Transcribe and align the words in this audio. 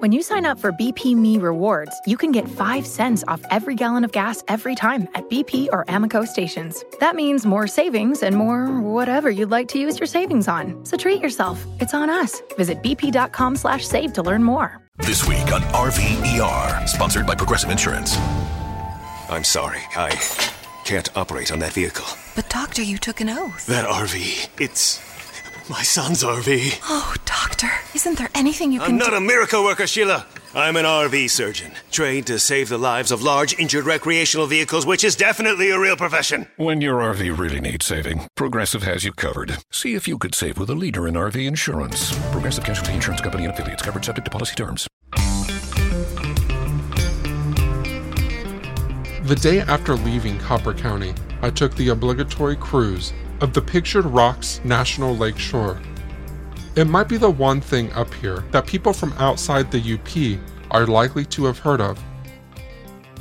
When 0.00 0.12
you 0.12 0.22
sign 0.22 0.46
up 0.46 0.58
for 0.58 0.72
BP 0.72 1.14
Me 1.14 1.36
Rewards, 1.36 1.94
you 2.06 2.16
can 2.16 2.32
get 2.32 2.48
5 2.48 2.86
cents 2.86 3.22
off 3.28 3.42
every 3.50 3.74
gallon 3.74 4.02
of 4.02 4.12
gas 4.12 4.42
every 4.48 4.74
time 4.74 5.06
at 5.14 5.28
BP 5.28 5.68
or 5.72 5.84
Amoco 5.84 6.26
stations. 6.26 6.82
That 7.00 7.14
means 7.14 7.44
more 7.44 7.66
savings 7.66 8.22
and 8.22 8.34
more 8.34 8.68
whatever 8.80 9.28
you'd 9.28 9.50
like 9.50 9.68
to 9.68 9.78
use 9.78 10.00
your 10.00 10.06
savings 10.06 10.48
on. 10.48 10.82
So 10.86 10.96
treat 10.96 11.20
yourself. 11.20 11.62
It's 11.82 11.92
on 11.92 12.08
us. 12.08 12.40
Visit 12.56 12.82
bp.com 12.82 13.56
slash 13.56 13.86
save 13.86 14.14
to 14.14 14.22
learn 14.22 14.42
more. 14.42 14.78
This 15.00 15.28
week 15.28 15.52
on 15.52 15.60
RVER, 15.74 16.88
sponsored 16.88 17.26
by 17.26 17.34
Progressive 17.34 17.70
Insurance. 17.70 18.16
I'm 19.28 19.44
sorry, 19.44 19.82
I 19.96 20.12
can't 20.86 21.14
operate 21.14 21.52
on 21.52 21.58
that 21.58 21.74
vehicle. 21.74 22.06
But 22.34 22.48
doctor, 22.48 22.80
you 22.80 22.96
took 22.96 23.20
an 23.20 23.28
oath. 23.28 23.66
That 23.66 23.86
RV, 23.86 24.48
it's 24.58 25.09
my 25.70 25.82
son's 25.82 26.24
RV. 26.24 26.80
Oh, 26.86 27.14
doctor, 27.24 27.70
isn't 27.94 28.18
there 28.18 28.28
anything 28.34 28.72
you 28.72 28.80
can 28.80 28.88
do? 28.88 28.92
I'm 28.94 28.98
not 28.98 29.14
a 29.14 29.20
miracle 29.20 29.62
worker, 29.62 29.86
Sheila. 29.86 30.26
I'm 30.52 30.74
an 30.74 30.84
RV 30.84 31.30
surgeon, 31.30 31.70
trained 31.92 32.26
to 32.26 32.40
save 32.40 32.68
the 32.68 32.76
lives 32.76 33.12
of 33.12 33.22
large 33.22 33.56
injured 33.56 33.84
recreational 33.84 34.48
vehicles, 34.48 34.84
which 34.84 35.04
is 35.04 35.14
definitely 35.14 35.70
a 35.70 35.78
real 35.78 35.96
profession. 35.96 36.48
When 36.56 36.80
your 36.80 36.98
RV 36.98 37.38
really 37.38 37.60
needs 37.60 37.86
saving, 37.86 38.26
Progressive 38.34 38.82
has 38.82 39.04
you 39.04 39.12
covered. 39.12 39.58
See 39.70 39.94
if 39.94 40.08
you 40.08 40.18
could 40.18 40.34
save 40.34 40.58
with 40.58 40.70
a 40.70 40.74
leader 40.74 41.06
in 41.06 41.14
RV 41.14 41.46
insurance. 41.46 42.18
Progressive 42.32 42.64
Casualty 42.64 42.94
Insurance 42.94 43.20
Company 43.20 43.44
and 43.44 43.54
affiliates 43.54 43.82
covered 43.82 44.04
subject 44.04 44.24
to 44.24 44.30
policy 44.32 44.56
terms. 44.56 44.88
The 49.22 49.38
day 49.40 49.60
after 49.60 49.94
leaving 49.94 50.36
Copper 50.40 50.74
County, 50.74 51.14
I 51.42 51.50
took 51.50 51.76
the 51.76 51.90
obligatory 51.90 52.56
cruise 52.56 53.12
of 53.40 53.52
the 53.52 53.62
pictured 53.62 54.04
Rocks 54.04 54.60
National 54.64 55.16
Lake 55.16 55.38
Shore. 55.38 55.80
It 56.76 56.86
might 56.86 57.08
be 57.08 57.16
the 57.16 57.30
one 57.30 57.60
thing 57.60 57.92
up 57.92 58.12
here 58.14 58.44
that 58.52 58.66
people 58.66 58.92
from 58.92 59.12
outside 59.14 59.70
the 59.70 59.94
UP 59.94 60.40
are 60.70 60.86
likely 60.86 61.24
to 61.26 61.44
have 61.46 61.58
heard 61.58 61.80
of. 61.80 62.02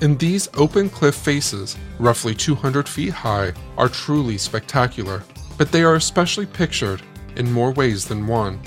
And 0.01 0.17
these 0.17 0.47
open 0.53 0.89
cliff 0.89 1.15
faces, 1.15 1.75
roughly 1.99 2.33
200 2.33 2.87
feet 2.87 3.13
high, 3.13 3.53
are 3.77 3.89
truly 3.89 4.37
spectacular, 4.37 5.23
but 5.57 5.71
they 5.71 5.83
are 5.83 5.95
especially 5.95 6.45
pictured 6.45 7.01
in 7.35 7.51
more 7.51 7.71
ways 7.71 8.05
than 8.05 8.27
one. 8.27 8.61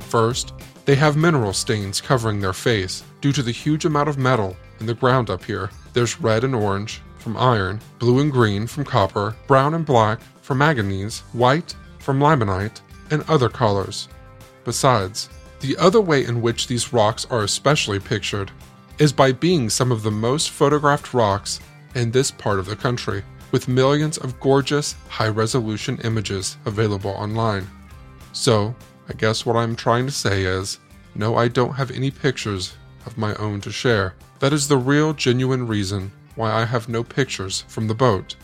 First, 0.00 0.52
they 0.84 0.94
have 0.96 1.16
mineral 1.16 1.52
stains 1.52 2.00
covering 2.00 2.40
their 2.40 2.52
face 2.52 3.04
due 3.20 3.32
to 3.32 3.42
the 3.42 3.52
huge 3.52 3.84
amount 3.84 4.08
of 4.08 4.18
metal 4.18 4.56
in 4.80 4.86
the 4.86 4.94
ground 4.94 5.30
up 5.30 5.44
here. 5.44 5.70
There's 5.92 6.20
red 6.20 6.44
and 6.44 6.54
orange 6.54 7.00
from 7.24 7.38
iron, 7.38 7.80
blue 7.98 8.20
and 8.20 8.30
green 8.30 8.66
from 8.66 8.84
copper, 8.84 9.34
brown 9.46 9.72
and 9.72 9.86
black 9.86 10.20
from 10.42 10.58
manganese, 10.58 11.20
white 11.32 11.74
from 11.98 12.20
limonite, 12.20 12.82
and 13.10 13.24
other 13.30 13.48
colors. 13.48 14.08
Besides, 14.66 15.30
the 15.60 15.74
other 15.78 16.02
way 16.02 16.26
in 16.26 16.42
which 16.42 16.66
these 16.66 16.92
rocks 16.92 17.26
are 17.30 17.42
especially 17.42 17.98
pictured 17.98 18.50
is 18.98 19.10
by 19.10 19.32
being 19.32 19.70
some 19.70 19.90
of 19.90 20.02
the 20.02 20.10
most 20.10 20.50
photographed 20.50 21.14
rocks 21.14 21.60
in 21.94 22.10
this 22.10 22.30
part 22.30 22.58
of 22.58 22.66
the 22.66 22.76
country, 22.76 23.24
with 23.52 23.68
millions 23.68 24.18
of 24.18 24.38
gorgeous, 24.38 24.94
high 25.08 25.28
resolution 25.28 25.98
images 26.04 26.58
available 26.66 27.12
online. 27.12 27.66
So, 28.34 28.74
I 29.08 29.14
guess 29.14 29.46
what 29.46 29.56
I'm 29.56 29.74
trying 29.74 30.04
to 30.04 30.12
say 30.12 30.42
is 30.42 30.78
no, 31.14 31.36
I 31.36 31.48
don't 31.48 31.72
have 31.72 31.90
any 31.90 32.10
pictures 32.10 32.74
of 33.06 33.16
my 33.16 33.34
own 33.36 33.62
to 33.62 33.72
share. 33.72 34.14
That 34.40 34.52
is 34.52 34.68
the 34.68 34.76
real, 34.76 35.14
genuine 35.14 35.66
reason 35.66 36.12
why 36.36 36.52
I 36.52 36.64
have 36.64 36.88
no 36.88 37.02
pictures 37.04 37.64
from 37.68 37.88
the 37.88 37.94
boat. 37.94 38.36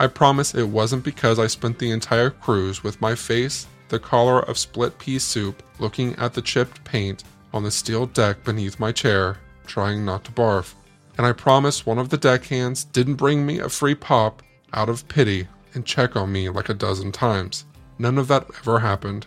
I 0.00 0.06
promise 0.06 0.54
it 0.54 0.68
wasn't 0.68 1.04
because 1.04 1.38
I 1.38 1.46
spent 1.46 1.78
the 1.78 1.90
entire 1.90 2.30
cruise 2.30 2.84
with 2.84 3.00
my 3.00 3.14
face 3.14 3.66
the 3.88 3.98
color 3.98 4.40
of 4.40 4.58
split 4.58 4.98
pea 4.98 5.18
soup 5.18 5.62
looking 5.78 6.14
at 6.16 6.34
the 6.34 6.42
chipped 6.42 6.84
paint 6.84 7.24
on 7.52 7.62
the 7.62 7.70
steel 7.70 8.06
deck 8.06 8.44
beneath 8.44 8.78
my 8.78 8.92
chair, 8.92 9.38
trying 9.66 10.04
not 10.04 10.24
to 10.24 10.32
barf. 10.32 10.74
And 11.16 11.26
I 11.26 11.32
promise 11.32 11.86
one 11.86 11.98
of 11.98 12.10
the 12.10 12.18
deckhands 12.18 12.84
didn't 12.84 13.14
bring 13.14 13.44
me 13.44 13.58
a 13.58 13.68
free 13.68 13.94
pop 13.94 14.42
out 14.72 14.88
of 14.88 15.08
pity 15.08 15.48
and 15.74 15.84
check 15.84 16.16
on 16.16 16.30
me 16.30 16.48
like 16.48 16.68
a 16.68 16.74
dozen 16.74 17.12
times. 17.12 17.64
None 17.98 18.18
of 18.18 18.28
that 18.28 18.46
ever 18.60 18.78
happened. 18.78 19.26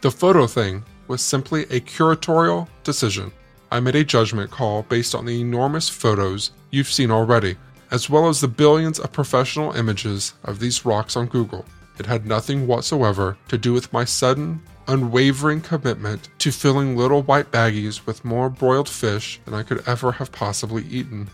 The 0.00 0.10
photo 0.10 0.46
thing 0.46 0.82
was 1.06 1.22
simply 1.22 1.62
a 1.64 1.80
curatorial 1.80 2.68
decision. 2.82 3.32
I 3.70 3.80
made 3.80 3.96
a 3.96 4.04
judgment 4.04 4.50
call 4.50 4.82
based 4.84 5.14
on 5.14 5.26
the 5.26 5.40
enormous 5.40 5.88
photos 5.88 6.50
you've 6.70 6.90
seen 6.90 7.10
already, 7.10 7.56
as 7.90 8.08
well 8.08 8.28
as 8.28 8.40
the 8.40 8.48
billions 8.48 8.98
of 8.98 9.12
professional 9.12 9.72
images 9.72 10.34
of 10.44 10.58
these 10.58 10.84
rocks 10.84 11.16
on 11.16 11.26
Google. 11.26 11.64
It 11.98 12.06
had 12.06 12.26
nothing 12.26 12.66
whatsoever 12.66 13.36
to 13.48 13.58
do 13.58 13.72
with 13.72 13.92
my 13.92 14.04
sudden, 14.04 14.62
unwavering 14.88 15.60
commitment 15.60 16.28
to 16.38 16.50
filling 16.50 16.96
little 16.96 17.22
white 17.22 17.50
baggies 17.50 18.06
with 18.06 18.24
more 18.24 18.48
broiled 18.48 18.88
fish 18.88 19.40
than 19.44 19.54
I 19.54 19.62
could 19.62 19.86
ever 19.86 20.12
have 20.12 20.32
possibly 20.32 20.84
eaten. 20.84 21.28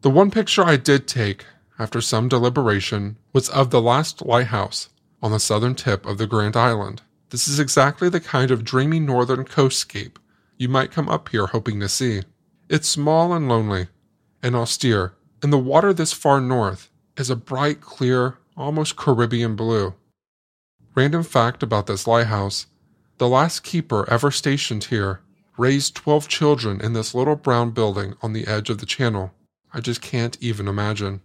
The 0.00 0.10
one 0.10 0.30
picture 0.30 0.64
I 0.64 0.76
did 0.76 1.08
take, 1.08 1.44
after 1.78 2.00
some 2.00 2.28
deliberation, 2.28 3.16
was 3.32 3.48
of 3.50 3.70
the 3.70 3.80
last 3.80 4.24
lighthouse 4.24 4.88
on 5.22 5.32
the 5.32 5.40
southern 5.40 5.74
tip 5.74 6.06
of 6.06 6.18
the 6.18 6.26
Grand 6.26 6.56
Island. 6.56 7.02
This 7.30 7.48
is 7.48 7.58
exactly 7.58 8.08
the 8.08 8.20
kind 8.20 8.50
of 8.50 8.64
dreamy 8.64 9.00
northern 9.00 9.44
coastscape 9.44 10.16
you 10.58 10.68
might 10.68 10.90
come 10.90 11.08
up 11.08 11.30
here 11.30 11.46
hoping 11.46 11.80
to 11.80 11.88
see. 11.88 12.22
It's 12.68 12.88
small 12.88 13.32
and 13.32 13.48
lonely 13.48 13.88
and 14.42 14.54
austere, 14.54 15.14
and 15.42 15.52
the 15.52 15.58
water 15.58 15.92
this 15.92 16.12
far 16.12 16.40
north 16.40 16.90
is 17.16 17.30
a 17.30 17.36
bright, 17.36 17.80
clear, 17.80 18.38
almost 18.56 18.96
Caribbean 18.96 19.56
blue. 19.56 19.94
Random 20.94 21.22
fact 21.22 21.62
about 21.62 21.86
this 21.86 22.06
lighthouse 22.06 22.66
the 23.18 23.28
last 23.28 23.62
keeper 23.64 24.08
ever 24.08 24.30
stationed 24.30 24.84
here 24.84 25.20
raised 25.56 25.96
12 25.96 26.28
children 26.28 26.80
in 26.80 26.92
this 26.92 27.16
little 27.16 27.34
brown 27.34 27.72
building 27.72 28.14
on 28.22 28.32
the 28.32 28.46
edge 28.46 28.70
of 28.70 28.78
the 28.78 28.86
channel. 28.86 29.34
I 29.74 29.80
just 29.80 30.00
can't 30.00 30.38
even 30.40 30.68
imagine. 30.68 31.20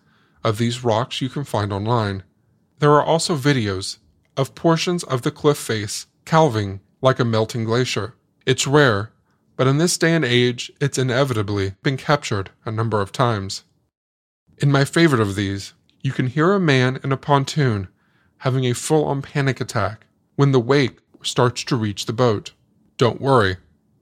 of 0.42 0.59
these 0.59 0.82
rocks 0.84 1.21
you 1.21 1.28
can 1.28 1.44
find 1.44 1.72
online, 1.72 2.25
there 2.84 2.93
are 2.93 3.03
also 3.03 3.34
videos 3.34 3.97
of 4.37 4.55
portions 4.55 5.05
of 5.05 5.22
the 5.22 5.31
cliff 5.31 5.56
face 5.56 6.06
calving 6.27 6.81
like 7.00 7.19
a 7.19 7.25
melting 7.25 7.65
glacier. 7.65 8.15
It's 8.45 8.67
rare, 8.67 9.11
but 9.56 9.67
in 9.67 9.78
this 9.78 9.97
day 9.97 10.15
and 10.15 10.22
age, 10.22 10.71
it's 10.83 10.99
inevitably 10.99 11.77
been 11.83 11.97
captured 11.97 12.50
a 12.67 12.71
number 12.71 13.00
of 13.00 13.11
times. 13.11 13.65
In 14.59 14.71
my 14.71 14.84
favorite 14.84 15.22
of 15.22 15.34
these, 15.34 15.72
you 16.03 16.12
can 16.12 16.27
hear 16.27 16.53
a 16.53 16.61
man 16.61 17.00
in 17.03 17.11
a 17.11 17.17
pontoon 17.17 17.89
having 18.41 18.67
a 18.67 18.75
full 18.75 19.06
on 19.06 19.22
panic 19.22 19.62
attack 19.62 20.05
when 20.37 20.53
the 20.53 20.61
wake 20.61 20.99
starts 21.22 21.65
to 21.65 21.77
reach 21.77 22.05
the 22.05 22.12
boat. 22.12 22.53
Don't 22.99 23.19
worry, 23.19 23.56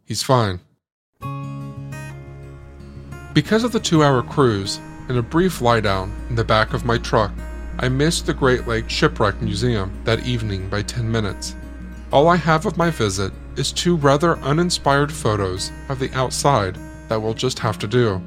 he's 0.05 0.25
fine. 0.25 0.59
Because 3.33 3.63
of 3.63 3.71
the 3.71 3.79
two 3.79 4.03
hour 4.03 4.25
cruise 4.25 4.81
and 5.09 5.17
a 5.17 5.23
brief 5.23 5.61
lie 5.61 5.79
down 5.79 6.13
in 6.29 6.35
the 6.35 6.43
back 6.43 6.75
of 6.75 6.85
my 6.85 6.99
truck, 6.99 7.31
I 7.83 7.89
missed 7.89 8.27
the 8.27 8.33
Great 8.33 8.69
Lakes 8.69 8.93
Shipwreck 8.93 9.43
Museum 9.43 9.93
that 10.05 10.25
evening 10.25 10.69
by 10.69 10.83
10 10.83 11.11
minutes. 11.11 11.57
All 12.13 12.29
I 12.29 12.37
have 12.37 12.65
of 12.65 12.77
my 12.77 12.91
visit 12.91 13.33
is 13.57 13.73
two 13.73 13.97
rather 13.97 14.39
uninspired 14.39 15.13
photos 15.13 15.73
of 15.89 15.99
the 15.99 16.13
outside 16.13 16.79
that 17.09 17.21
we'll 17.21 17.35
just 17.35 17.59
have 17.59 17.81
to 17.81 17.89
do. 17.89 18.23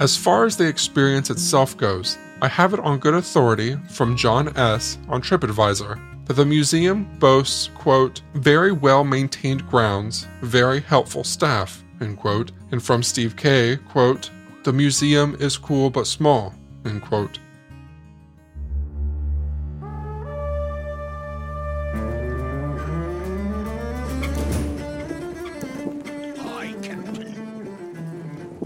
As 0.00 0.18
far 0.18 0.44
as 0.44 0.58
the 0.58 0.68
experience 0.68 1.30
itself 1.30 1.74
goes, 1.78 2.18
I 2.42 2.48
have 2.48 2.74
it 2.74 2.80
on 2.80 2.98
good 2.98 3.14
authority 3.14 3.78
from 3.88 4.18
John 4.18 4.54
S. 4.54 4.98
on 5.08 5.22
TripAdvisor 5.22 6.26
that 6.26 6.34
the 6.34 6.44
museum 6.44 7.08
boasts, 7.18 7.70
quote, 7.74 8.20
very 8.34 8.72
well 8.72 9.02
maintained 9.02 9.66
grounds, 9.66 10.26
very 10.42 10.80
helpful 10.80 11.24
staff, 11.24 11.82
end 12.02 12.18
quote, 12.18 12.52
and 12.70 12.82
from 12.82 13.02
Steve 13.02 13.34
K., 13.34 13.78
quote, 13.88 14.30
the 14.62 14.74
museum 14.74 15.38
is 15.40 15.56
cool 15.56 15.88
but 15.88 16.06
small, 16.06 16.52
end 16.84 17.00
quote. 17.00 17.38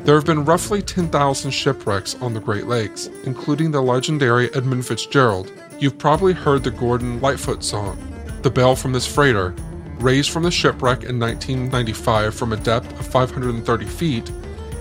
There 0.09 0.17
have 0.17 0.25
been 0.25 0.47
roughly 0.47 0.81
10,000 0.81 1.51
shipwrecks 1.51 2.15
on 2.23 2.33
the 2.33 2.41
Great 2.41 2.67
Lakes, 2.67 3.11
including 3.25 3.71
the 3.71 3.83
legendary 3.83 4.51
Edmund 4.55 4.87
Fitzgerald. 4.87 5.53
You've 5.79 5.99
probably 5.99 6.33
heard 6.33 6.65
the 6.65 6.71
Gordon 6.71 7.21
Lightfoot 7.21 7.63
song. 7.63 7.99
The 8.41 8.49
bell 8.49 8.75
from 8.75 8.93
this 8.95 9.07
freighter, 9.07 9.55
raised 9.99 10.31
from 10.31 10.45
the 10.45 10.51
shipwreck 10.51 11.05
in 11.05 11.21
1995 11.21 12.35
from 12.35 12.55
a 12.55 12.57
depth 12.57 12.91
of 12.99 13.07
530 13.07 13.85
feet, 13.85 14.33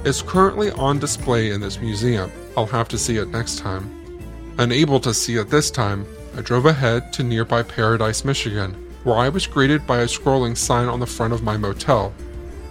is 0.05 0.21
currently 0.21 0.71
on 0.71 0.97
display 0.97 1.51
in 1.51 1.59
this 1.59 1.81
museum. 1.81 2.31
I'll 2.55 2.65
have 2.65 2.87
to 2.87 2.97
see 2.97 3.17
it 3.17 3.27
next 3.27 3.57
time. 3.57 3.91
Unable 4.59 5.01
to 5.01 5.13
see 5.13 5.35
it 5.35 5.49
this 5.49 5.69
time, 5.69 6.07
I 6.37 6.41
drove 6.41 6.67
ahead 6.67 7.11
to 7.11 7.23
nearby 7.23 7.63
Paradise, 7.63 8.23
Michigan, 8.23 8.75
where 9.03 9.17
I 9.17 9.27
was 9.27 9.45
greeted 9.45 9.85
by 9.85 9.97
a 9.97 10.05
scrolling 10.05 10.55
sign 10.55 10.87
on 10.87 11.01
the 11.01 11.05
front 11.05 11.33
of 11.33 11.43
my 11.43 11.57
motel, 11.57 12.11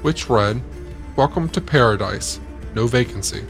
which 0.01 0.31
read, 0.31 0.63
Welcome 1.17 1.51
to 1.51 1.61
Paradise, 1.61 2.41
no 2.77 2.87
vacancy. 2.87 3.41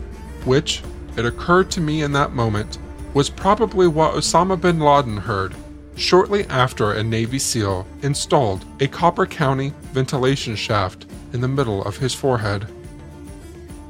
Which, 0.46 0.82
it 1.18 1.26
occurred 1.26 1.70
to 1.72 1.80
me 1.82 2.02
in 2.02 2.12
that 2.12 2.32
moment, 2.32 2.78
was 3.12 3.28
probably 3.28 3.88
what 3.88 4.14
Osama 4.14 4.58
bin 4.58 4.80
Laden 4.80 5.18
heard 5.18 5.54
shortly 5.96 6.44
after 6.46 6.92
a 6.92 7.02
Navy 7.02 7.38
SEAL 7.38 7.86
installed 8.02 8.64
a 8.80 8.86
Copper 8.86 9.26
County 9.26 9.72
ventilation 9.92 10.54
shaft 10.54 11.06
in 11.32 11.40
the 11.40 11.48
middle 11.48 11.82
of 11.84 11.96
his 11.96 12.14
forehead. 12.14 12.64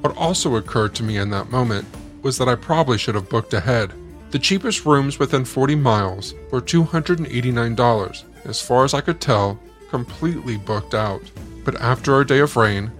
What 0.00 0.17
also 0.17 0.56
occurred 0.56 0.94
to 0.97 1.03
me 1.03 1.17
in 1.17 1.31
that 1.31 1.50
moment 1.50 1.87
was 2.23 2.38
that 2.38 2.49
I 2.49 2.55
probably 2.55 2.97
should 2.97 3.17
have 3.17 3.29
booked 3.29 3.55
ahead. 3.55 3.93
The 4.31 4.38
cheapest 4.38 4.87
rooms 4.87 5.19
within 5.19 5.44
40 5.44 5.75
miles 5.75 6.35
were 6.50 6.61
$289. 6.61 8.25
As 8.44 8.62
far 8.62 8.85
as 8.85 8.94
I 8.94 9.00
could 9.00 9.21
tell, 9.21 9.59
completely 9.91 10.56
booked 10.56 10.94
out. 10.94 11.23
But 11.65 11.81
after 11.81 12.21
a 12.21 12.27
day 12.27 12.38
of 12.38 12.56
rain, 12.56 12.93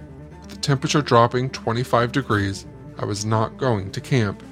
temperature 0.67 1.01
dropping 1.01 1.49
25 1.51 2.11
degrees, 2.11 2.65
I 2.99 3.05
was 3.05 3.23
not 3.23 3.55
going 3.55 3.89
to 3.89 4.01
camp. 4.01 4.43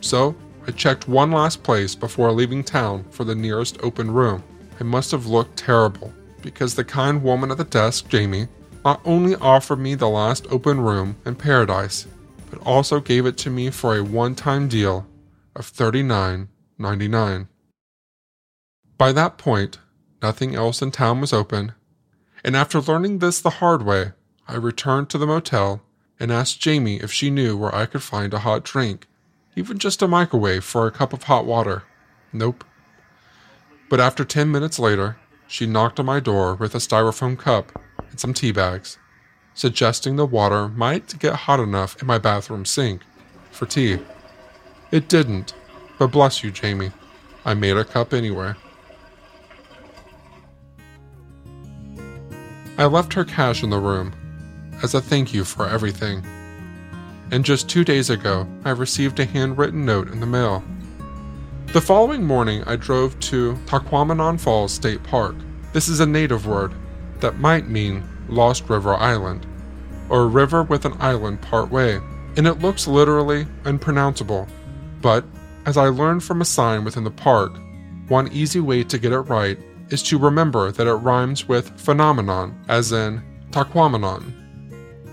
So 0.00 0.36
I 0.68 0.70
checked 0.70 1.08
one 1.08 1.32
last 1.32 1.64
place 1.64 1.96
before 1.96 2.30
leaving 2.30 2.62
town 2.62 3.02
for 3.10 3.24
the 3.24 3.34
nearest 3.34 3.78
open 3.82 4.08
room. 4.08 4.44
I 4.78 4.84
must 4.84 5.10
have 5.10 5.26
looked 5.26 5.56
terrible 5.56 6.12
because 6.42 6.76
the 6.76 6.84
kind 6.84 7.24
woman 7.24 7.50
at 7.50 7.56
the 7.56 7.64
desk, 7.64 8.08
Jamie, 8.08 8.46
not 8.84 9.00
only 9.04 9.34
offered 9.34 9.80
me 9.80 9.96
the 9.96 10.08
last 10.08 10.46
open 10.48 10.80
room 10.80 11.16
in 11.26 11.34
paradise, 11.34 12.06
but 12.50 12.64
also 12.64 13.00
gave 13.00 13.26
it 13.26 13.36
to 13.38 13.50
me 13.50 13.70
for 13.70 13.96
a 13.96 14.04
one 14.04 14.36
time 14.36 14.68
deal 14.68 15.08
of 15.56 15.72
$39.99. 15.72 17.48
By 18.96 19.10
that 19.10 19.38
point, 19.38 19.80
nothing 20.22 20.54
else 20.54 20.80
in 20.82 20.92
town 20.92 21.20
was 21.20 21.32
open, 21.32 21.72
and 22.44 22.54
after 22.54 22.80
learning 22.80 23.18
this 23.18 23.40
the 23.40 23.58
hard 23.58 23.84
way, 23.84 24.12
I 24.46 24.56
returned 24.56 25.08
to 25.10 25.18
the 25.18 25.26
motel 25.26 25.82
and 26.20 26.30
asked 26.30 26.60
Jamie 26.60 27.00
if 27.00 27.12
she 27.12 27.30
knew 27.30 27.56
where 27.56 27.74
I 27.74 27.86
could 27.86 28.02
find 28.02 28.32
a 28.34 28.40
hot 28.40 28.64
drink 28.64 29.06
even 29.56 29.78
just 29.78 30.02
a 30.02 30.08
microwave 30.08 30.64
for 30.64 30.86
a 30.86 30.90
cup 30.90 31.12
of 31.12 31.24
hot 31.24 31.46
water. 31.46 31.84
Nope. 32.32 32.64
But 33.88 34.00
after 34.00 34.24
10 34.24 34.50
minutes 34.50 34.78
later, 34.78 35.16
she 35.46 35.66
knocked 35.66 36.00
on 36.00 36.06
my 36.06 36.20
door 36.20 36.54
with 36.54 36.74
a 36.74 36.78
styrofoam 36.78 37.38
cup 37.38 37.80
and 38.10 38.18
some 38.18 38.34
tea 38.34 38.50
bags, 38.50 38.98
suggesting 39.54 40.16
the 40.16 40.26
water 40.26 40.68
might 40.68 41.18
get 41.18 41.34
hot 41.34 41.60
enough 41.60 42.00
in 42.00 42.06
my 42.06 42.18
bathroom 42.18 42.64
sink 42.64 43.02
for 43.50 43.66
tea. 43.66 44.00
It 44.90 45.08
didn't, 45.08 45.54
but 45.98 46.08
bless 46.08 46.42
you, 46.42 46.50
Jamie. 46.50 46.92
I 47.44 47.54
made 47.54 47.76
a 47.76 47.84
cup 47.84 48.12
anyway. 48.12 48.54
I 52.76 52.86
left 52.86 53.12
her 53.12 53.24
cash 53.24 53.62
in 53.62 53.70
the 53.70 53.78
room 53.78 54.14
as 54.84 54.94
a 54.94 55.00
thank 55.00 55.34
you 55.34 55.44
for 55.44 55.68
everything 55.68 56.22
and 57.30 57.44
just 57.44 57.68
two 57.68 57.84
days 57.84 58.10
ago, 58.10 58.46
I 58.64 58.70
received 58.70 59.18
a 59.18 59.24
handwritten 59.24 59.84
note 59.84 60.08
in 60.08 60.20
the 60.20 60.26
mail. 60.26 60.62
The 61.72 61.80
following 61.80 62.22
morning, 62.22 62.62
I 62.64 62.76
drove 62.76 63.18
to 63.20 63.54
Tahquamenon 63.66 64.38
Falls 64.38 64.72
State 64.72 65.02
Park. 65.02 65.34
This 65.72 65.88
is 65.88 66.00
a 66.00 66.06
native 66.06 66.46
word 66.46 66.72
that 67.18 67.40
might 67.40 67.68
mean 67.68 68.04
Lost 68.28 68.68
River 68.68 68.94
Island, 68.94 69.46
or 70.08 70.22
a 70.22 70.26
river 70.28 70.62
with 70.62 70.84
an 70.84 70.94
island 71.00 71.40
part 71.40 71.70
way, 71.70 71.96
and 72.36 72.46
it 72.46 72.60
looks 72.60 72.86
literally 72.86 73.46
unpronounceable. 73.64 74.46
But, 75.00 75.24
as 75.66 75.76
I 75.76 75.88
learned 75.88 76.22
from 76.22 76.40
a 76.40 76.44
sign 76.44 76.84
within 76.84 77.04
the 77.04 77.10
park, 77.10 77.52
one 78.08 78.28
easy 78.32 78.60
way 78.60 78.84
to 78.84 78.98
get 78.98 79.12
it 79.12 79.20
right 79.20 79.58
is 79.90 80.02
to 80.04 80.18
remember 80.18 80.70
that 80.70 80.86
it 80.86 80.92
rhymes 80.92 81.48
with 81.48 81.80
phenomenon, 81.80 82.62
as 82.68 82.92
in 82.92 83.22
Tahquamenon. 83.50 84.43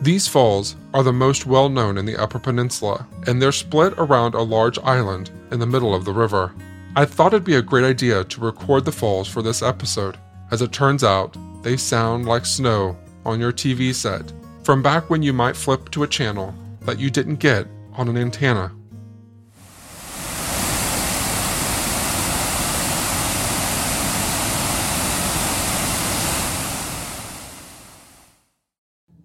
These 0.02 0.28
falls 0.28 0.76
are 0.96 1.04
the 1.04 1.14
most 1.14 1.46
well 1.46 1.70
known 1.70 1.96
in 1.96 2.06
the 2.06 2.18
Upper 2.18 2.40
Peninsula, 2.40 3.06
and 3.28 3.40
they're 3.40 3.52
split 3.52 3.94
around 3.98 4.34
a 4.34 4.42
large 4.42 4.80
island 4.80 5.30
in 5.52 5.60
the 5.60 5.68
middle 5.68 5.94
of 5.94 6.06
the 6.06 6.12
river. 6.12 6.56
I 6.96 7.06
thought 7.06 7.34
it'd 7.34 7.44
be 7.44 7.56
a 7.56 7.62
great 7.62 7.86
idea 7.86 8.24
to 8.24 8.42
record 8.42 8.84
the 8.84 8.92
falls 8.92 9.28
for 9.28 9.44
this 9.44 9.62
episode. 9.62 10.18
As 10.50 10.64
it 10.64 10.72
turns 10.72 11.04
out, 11.04 11.38
they 11.62 11.78
sound 11.78 12.26
like 12.26 12.48
snow 12.48 12.98
on 13.28 13.40
your 13.40 13.54
TV 13.54 13.94
set, 13.94 14.34
from 14.64 14.82
back 14.82 15.08
when 15.12 15.22
you 15.22 15.34
might 15.34 15.56
flip 15.56 15.92
to 15.92 16.02
a 16.02 16.08
channel 16.08 16.56
that 16.82 17.00
you 17.00 17.12
didn't 17.12 17.36
get 17.36 17.68
on 17.94 18.10
an 18.10 18.18
antenna. 18.18 18.72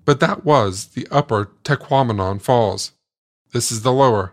But 0.06 0.20
that 0.20 0.44
was 0.44 0.86
the 0.86 1.06
upper 1.10 1.50
Tahquamenon 1.64 2.40
Falls. 2.40 2.92
This 3.52 3.72
is 3.72 3.82
the 3.82 3.92
lower. 3.92 4.32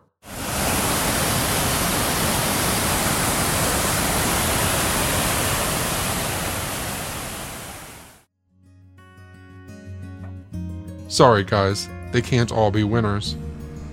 Sorry, 11.08 11.44
guys, 11.44 11.90
they 12.12 12.22
can't 12.22 12.52
all 12.52 12.70
be 12.70 12.84
winners. 12.84 13.36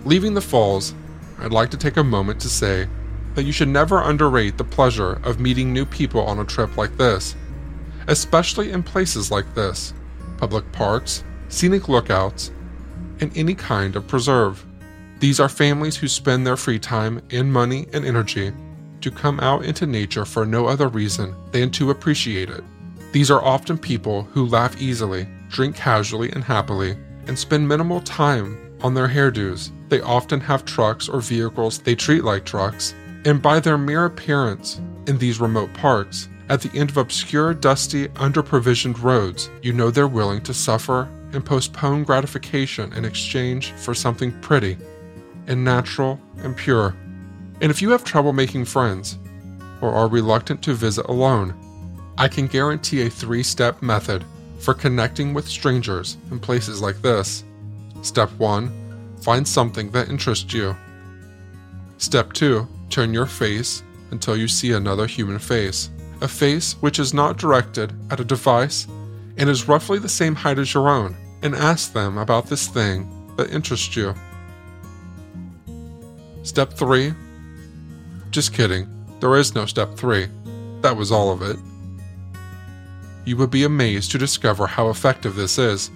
Leaving 0.04 0.34
the 0.34 0.40
falls, 0.40 0.94
I'd 1.38 1.52
like 1.52 1.70
to 1.70 1.76
take 1.78 1.96
a 1.96 2.04
moment 2.04 2.40
to 2.42 2.48
say 2.50 2.88
that 3.34 3.44
you 3.44 3.52
should 3.52 3.68
never 3.68 4.02
underrate 4.02 4.58
the 4.58 4.64
pleasure 4.64 5.20
of 5.24 5.40
meeting 5.40 5.72
new 5.72 5.86
people 5.86 6.20
on 6.20 6.40
a 6.40 6.44
trip 6.44 6.76
like 6.76 6.96
this, 6.98 7.36
especially 8.06 8.70
in 8.70 8.82
places 8.82 9.30
like 9.30 9.54
this 9.54 9.94
public 10.36 10.70
parks, 10.72 11.24
scenic 11.50 11.88
lookouts, 11.88 12.50
and 13.20 13.36
any 13.36 13.54
kind 13.54 13.96
of 13.96 14.06
preserve. 14.06 14.64
These 15.18 15.40
are 15.40 15.48
families 15.48 15.96
who 15.96 16.08
spend 16.08 16.46
their 16.46 16.56
free 16.56 16.78
time 16.78 17.20
and 17.30 17.52
money 17.52 17.86
and 17.92 18.06
energy 18.06 18.52
to 19.02 19.10
come 19.10 19.40
out 19.40 19.64
into 19.64 19.86
nature 19.86 20.24
for 20.24 20.46
no 20.46 20.66
other 20.66 20.88
reason 20.88 21.34
than 21.52 21.70
to 21.72 21.90
appreciate 21.90 22.48
it. 22.48 22.64
These 23.12 23.30
are 23.30 23.44
often 23.44 23.76
people 23.76 24.22
who 24.22 24.46
laugh 24.46 24.80
easily, 24.80 25.28
drink 25.48 25.76
casually 25.76 26.30
and 26.32 26.44
happily, 26.44 26.96
and 27.26 27.38
spend 27.38 27.68
minimal 27.68 28.00
time 28.00 28.76
on 28.82 28.94
their 28.94 29.08
hairdos. 29.08 29.70
They 29.88 30.00
often 30.00 30.40
have 30.40 30.64
trucks 30.64 31.08
or 31.08 31.20
vehicles 31.20 31.78
they 31.78 31.94
treat 31.94 32.24
like 32.24 32.44
trucks, 32.44 32.94
and 33.24 33.42
by 33.42 33.60
their 33.60 33.76
mere 33.76 34.04
appearance 34.06 34.80
in 35.06 35.18
these 35.18 35.40
remote 35.40 35.74
parks, 35.74 36.28
at 36.48 36.60
the 36.60 36.76
end 36.78 36.90
of 36.90 36.96
obscure, 36.96 37.52
dusty, 37.54 38.08
underprovisioned 38.08 39.02
roads, 39.02 39.50
you 39.62 39.72
know 39.72 39.90
they're 39.90 40.08
willing 40.08 40.40
to 40.42 40.54
suffer 40.54 41.08
and 41.32 41.44
postpone 41.44 42.04
gratification 42.04 42.92
in 42.92 43.04
exchange 43.04 43.72
for 43.72 43.94
something 43.94 44.38
pretty 44.40 44.76
and 45.46 45.64
natural 45.64 46.20
and 46.38 46.56
pure. 46.56 46.94
And 47.60 47.70
if 47.70 47.82
you 47.82 47.90
have 47.90 48.04
trouble 48.04 48.32
making 48.32 48.64
friends 48.64 49.18
or 49.80 49.90
are 49.92 50.08
reluctant 50.08 50.62
to 50.62 50.74
visit 50.74 51.06
alone, 51.06 51.54
I 52.18 52.28
can 52.28 52.46
guarantee 52.46 53.02
a 53.02 53.10
three 53.10 53.42
step 53.42 53.82
method 53.82 54.24
for 54.58 54.74
connecting 54.74 55.32
with 55.34 55.48
strangers 55.48 56.18
in 56.30 56.38
places 56.38 56.82
like 56.82 57.00
this. 57.02 57.44
Step 58.02 58.30
1 58.38 58.76
Find 59.22 59.46
something 59.46 59.90
that 59.90 60.08
interests 60.08 60.52
you. 60.52 60.76
Step 61.98 62.32
2 62.32 62.66
Turn 62.88 63.12
your 63.14 63.26
face 63.26 63.82
until 64.10 64.36
you 64.36 64.48
see 64.48 64.72
another 64.72 65.06
human 65.06 65.38
face. 65.38 65.90
A 66.22 66.28
face 66.28 66.74
which 66.80 66.98
is 66.98 67.14
not 67.14 67.38
directed 67.38 67.92
at 68.10 68.20
a 68.20 68.24
device 68.24 68.86
and 69.40 69.48
is 69.48 69.66
roughly 69.66 69.98
the 69.98 70.08
same 70.08 70.34
height 70.34 70.58
as 70.58 70.74
your 70.74 70.88
own, 70.88 71.16
and 71.42 71.54
ask 71.54 71.94
them 71.94 72.18
about 72.18 72.46
this 72.46 72.68
thing 72.68 73.08
that 73.36 73.50
interests 73.50 73.96
you. 73.96 74.14
Step 76.42 76.74
3 76.74 77.14
Just 78.30 78.52
kidding, 78.52 78.86
there 79.18 79.34
is 79.36 79.54
no 79.54 79.64
step 79.64 79.96
3. 79.96 80.28
That 80.82 80.96
was 80.96 81.10
all 81.10 81.32
of 81.32 81.40
it. 81.40 81.56
You 83.24 83.38
would 83.38 83.50
be 83.50 83.64
amazed 83.64 84.10
to 84.10 84.18
discover 84.18 84.66
how 84.66 84.90
effective 84.90 85.34
this 85.34 85.58
is, 85.58 85.90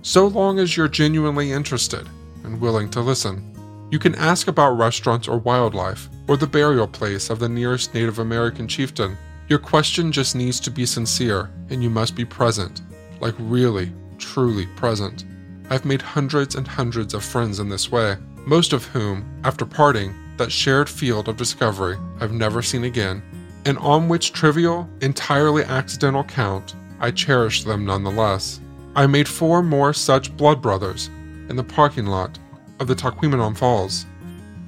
so 0.00 0.26
long 0.26 0.58
as 0.58 0.74
you're 0.74 0.88
genuinely 0.88 1.52
interested 1.52 2.08
and 2.44 2.60
willing 2.60 2.88
to 2.90 3.00
listen. 3.00 3.52
You 3.90 3.98
can 3.98 4.14
ask 4.14 4.48
about 4.48 4.78
restaurants 4.78 5.28
or 5.28 5.38
wildlife, 5.38 6.08
or 6.28 6.38
the 6.38 6.46
burial 6.46 6.88
place 6.88 7.28
of 7.28 7.40
the 7.40 7.48
nearest 7.48 7.92
Native 7.92 8.20
American 8.20 8.66
chieftain. 8.66 9.18
Your 9.48 9.58
question 9.58 10.10
just 10.10 10.34
needs 10.34 10.58
to 10.60 10.70
be 10.70 10.86
sincere, 10.86 11.50
and 11.70 11.82
you 11.82 11.88
must 11.88 12.16
be 12.16 12.24
present, 12.24 12.82
like 13.20 13.34
really, 13.38 13.92
truly 14.18 14.66
present. 14.76 15.24
I've 15.70 15.84
made 15.84 16.02
hundreds 16.02 16.54
and 16.54 16.66
hundreds 16.66 17.14
of 17.14 17.24
friends 17.24 17.58
in 17.58 17.68
this 17.68 17.90
way, 17.90 18.16
most 18.46 18.72
of 18.72 18.84
whom, 18.84 19.40
after 19.44 19.66
parting, 19.66 20.14
that 20.36 20.52
shared 20.52 20.88
field 20.88 21.28
of 21.28 21.36
discovery 21.36 21.96
I've 22.20 22.32
never 22.32 22.62
seen 22.62 22.84
again, 22.84 23.22
and 23.64 23.78
on 23.78 24.08
which 24.08 24.32
trivial, 24.32 24.88
entirely 25.00 25.64
accidental 25.64 26.22
count, 26.22 26.76
I 27.00 27.10
cherish 27.10 27.64
them 27.64 27.84
nonetheless. 27.84 28.60
I 28.94 29.06
made 29.06 29.28
four 29.28 29.62
more 29.62 29.92
such 29.92 30.36
blood 30.36 30.62
brothers 30.62 31.08
in 31.48 31.56
the 31.56 31.64
parking 31.64 32.06
lot 32.06 32.38
of 32.78 32.86
the 32.86 32.94
Tahquamenon 32.94 33.56
Falls, 33.56 34.06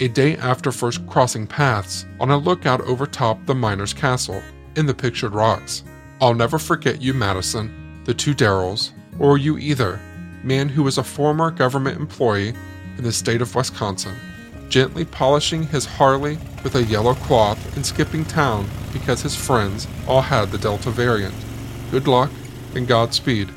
a 0.01 0.07
day 0.07 0.37
after 0.37 0.71
first 0.71 1.05
crossing 1.07 1.47
paths 1.47 2.05
on 2.19 2.29
a 2.29 2.37
lookout 2.37 2.81
over 2.81 3.05
top 3.05 3.45
the 3.45 3.55
miner's 3.55 3.93
castle 3.93 4.41
in 4.75 4.85
the 4.85 4.93
pictured 4.93 5.33
rocks. 5.33 5.83
I'll 6.21 6.33
never 6.33 6.59
forget 6.59 7.01
you, 7.01 7.13
Madison, 7.13 7.78
the 8.09 8.15
two 8.15 8.33
Daryls, 8.33 8.89
or 9.19 9.37
you 9.37 9.59
either, 9.59 9.99
man 10.43 10.67
who 10.67 10.81
was 10.81 10.97
a 10.97 11.03
former 11.03 11.51
government 11.51 11.99
employee 11.99 12.55
in 12.97 13.03
the 13.03 13.11
state 13.11 13.39
of 13.39 13.53
Wisconsin. 13.53 14.15
gently 14.67 15.05
polishing 15.05 15.61
his 15.61 15.85
Harley 15.85 16.39
with 16.63 16.73
a 16.73 16.83
yellow 16.85 17.13
cloth 17.13 17.75
and 17.75 17.85
skipping 17.85 18.25
town 18.25 18.67
because 18.91 19.21
his 19.21 19.35
friends 19.35 19.87
all 20.07 20.21
had 20.21 20.49
the 20.49 20.57
Delta 20.57 20.89
variant. 20.89 21.35
Good 21.91 22.07
luck 22.07 22.31
and 22.73 22.87
Godspeed. 22.87 23.51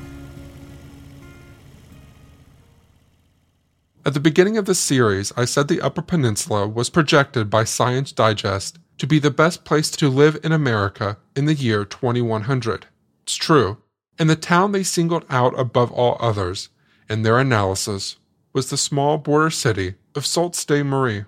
At 4.04 4.12
the 4.12 4.20
beginning 4.20 4.58
of 4.58 4.66
the 4.66 4.74
series, 4.74 5.32
I 5.34 5.46
said 5.46 5.68
the 5.68 5.80
Upper 5.80 6.02
Peninsula 6.02 6.68
was 6.68 6.90
projected 6.90 7.48
by 7.48 7.64
Science 7.64 8.12
Digest 8.12 8.78
to 8.98 9.06
be 9.06 9.18
the 9.18 9.30
best 9.30 9.64
place 9.64 9.90
to 9.92 10.10
live 10.10 10.38
in 10.44 10.52
America 10.52 11.16
in 11.34 11.46
the 11.46 11.54
year 11.54 11.86
2100. 11.86 12.86
It's 13.22 13.36
true, 13.36 13.78
and 14.18 14.28
the 14.28 14.36
town 14.36 14.72
they 14.72 14.82
singled 14.82 15.24
out 15.30 15.58
above 15.58 15.90
all 15.92 16.16
others 16.20 16.68
in 17.08 17.22
their 17.22 17.38
analysis 17.38 18.16
was 18.52 18.70
the 18.70 18.76
small 18.76 19.18
border 19.18 19.50
city 19.50 19.94
of 20.14 20.26
Sault 20.26 20.54
Ste. 20.54 20.84
Marie. 20.84 21.24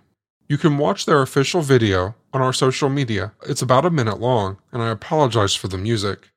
You 0.49 0.59
can 0.59 0.77
watch 0.77 1.07
their 1.07 1.23
official 1.23 1.63
video 1.63 2.15
on 2.33 2.43
our 2.43 2.53
social 2.53 2.91
media. 2.91 3.33
It's 3.47 3.63
about 3.63 3.87
a 3.87 3.91
minute 3.91 4.21
long, 4.21 4.59
and 4.73 4.83
I 4.83 4.91
apologize 4.91 5.55
for 5.55 5.69
the 5.69 5.79
music. 5.79 6.31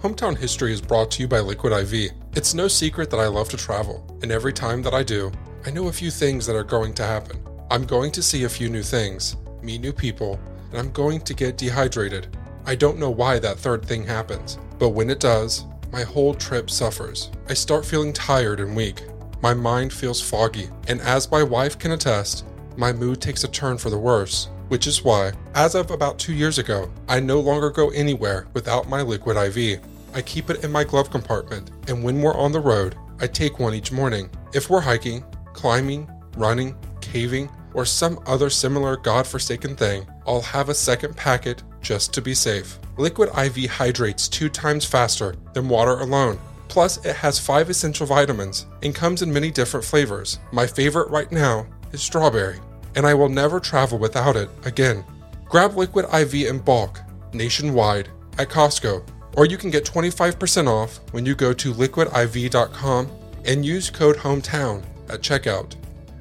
Hometown 0.00 0.36
History 0.36 0.72
is 0.72 0.80
brought 0.80 1.10
to 1.12 1.22
you 1.22 1.28
by 1.28 1.40
Liquid 1.40 1.72
IV. 1.72 2.12
It's 2.34 2.54
no 2.54 2.68
secret 2.68 3.10
that 3.10 3.20
I 3.20 3.26
love 3.26 3.48
to 3.50 3.56
travel, 3.56 4.06
and 4.22 4.30
every 4.30 4.52
time 4.52 4.80
that 4.82 4.94
I 4.94 5.02
do, 5.02 5.32
I 5.66 5.70
know 5.70 5.88
a 5.88 5.92
few 5.92 6.10
things 6.10 6.46
that 6.46 6.56
are 6.56 6.64
going 6.64 6.94
to 6.94 7.02
happen. 7.02 7.45
I'm 7.68 7.84
going 7.84 8.12
to 8.12 8.22
see 8.22 8.44
a 8.44 8.48
few 8.48 8.68
new 8.68 8.82
things, 8.82 9.36
meet 9.60 9.80
new 9.80 9.92
people, 9.92 10.38
and 10.70 10.78
I'm 10.78 10.92
going 10.92 11.20
to 11.22 11.34
get 11.34 11.58
dehydrated. 11.58 12.28
I 12.64 12.76
don't 12.76 12.98
know 12.98 13.10
why 13.10 13.40
that 13.40 13.58
third 13.58 13.84
thing 13.84 14.04
happens, 14.04 14.56
but 14.78 14.90
when 14.90 15.10
it 15.10 15.18
does, 15.18 15.64
my 15.90 16.02
whole 16.02 16.32
trip 16.32 16.70
suffers. 16.70 17.30
I 17.48 17.54
start 17.54 17.84
feeling 17.84 18.12
tired 18.12 18.60
and 18.60 18.76
weak. 18.76 19.02
My 19.42 19.52
mind 19.52 19.92
feels 19.92 20.20
foggy, 20.20 20.68
and 20.86 21.00
as 21.00 21.30
my 21.30 21.42
wife 21.42 21.76
can 21.76 21.90
attest, 21.90 22.44
my 22.76 22.92
mood 22.92 23.20
takes 23.20 23.42
a 23.42 23.48
turn 23.48 23.78
for 23.78 23.90
the 23.90 23.98
worse, 23.98 24.48
which 24.68 24.86
is 24.86 25.02
why, 25.02 25.32
as 25.54 25.74
of 25.74 25.90
about 25.90 26.20
two 26.20 26.34
years 26.34 26.58
ago, 26.58 26.88
I 27.08 27.18
no 27.18 27.40
longer 27.40 27.70
go 27.70 27.90
anywhere 27.90 28.46
without 28.52 28.88
my 28.88 29.02
liquid 29.02 29.36
IV. 29.36 29.80
I 30.14 30.22
keep 30.22 30.50
it 30.50 30.62
in 30.62 30.70
my 30.70 30.84
glove 30.84 31.10
compartment, 31.10 31.72
and 31.88 32.04
when 32.04 32.22
we're 32.22 32.36
on 32.36 32.52
the 32.52 32.60
road, 32.60 32.94
I 33.20 33.26
take 33.26 33.58
one 33.58 33.74
each 33.74 33.90
morning. 33.90 34.30
If 34.54 34.70
we're 34.70 34.80
hiking, 34.80 35.24
climbing, 35.52 36.08
running, 36.36 36.76
caving, 37.00 37.48
or 37.76 37.84
some 37.84 38.18
other 38.26 38.50
similar 38.50 38.96
god-forsaken 38.96 39.76
thing, 39.76 40.04
I'll 40.26 40.40
have 40.40 40.68
a 40.68 40.74
second 40.74 41.16
packet 41.16 41.62
just 41.80 42.12
to 42.14 42.22
be 42.22 42.34
safe. 42.34 42.78
Liquid 42.96 43.28
IV 43.28 43.70
hydrates 43.70 44.28
two 44.28 44.48
times 44.48 44.84
faster 44.84 45.36
than 45.52 45.68
water 45.68 46.00
alone. 46.00 46.38
Plus, 46.66 47.04
it 47.04 47.14
has 47.14 47.38
five 47.38 47.70
essential 47.70 48.06
vitamins 48.06 48.66
and 48.82 48.94
comes 48.94 49.22
in 49.22 49.32
many 49.32 49.52
different 49.52 49.86
flavors. 49.86 50.40
My 50.50 50.66
favorite 50.66 51.10
right 51.10 51.30
now 51.30 51.66
is 51.92 52.02
strawberry, 52.02 52.58
and 52.96 53.06
I 53.06 53.14
will 53.14 53.28
never 53.28 53.60
travel 53.60 53.98
without 53.98 54.34
it 54.34 54.50
again. 54.64 55.04
Grab 55.44 55.76
Liquid 55.76 56.06
IV 56.12 56.34
in 56.34 56.58
bulk, 56.58 57.00
nationwide, 57.32 58.08
at 58.38 58.48
Costco 58.48 59.04
or 59.36 59.44
you 59.44 59.56
can 59.56 59.70
get 59.70 59.84
25% 59.84 60.66
off 60.66 61.00
when 61.12 61.24
you 61.24 61.34
go 61.34 61.52
to 61.52 61.72
liquidiv.com 61.72 63.10
and 63.44 63.64
use 63.64 63.90
code 63.90 64.16
HOMETOWN 64.16 64.82
at 65.08 65.20
checkout. 65.20 65.76